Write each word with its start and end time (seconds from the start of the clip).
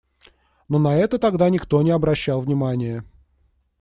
Но 0.67 0.79
на 0.79 0.95
это 0.95 1.19
тогда 1.19 1.51
никто 1.51 1.79
не 1.83 1.91
обращал 1.91 2.41
внимание. 2.41 3.03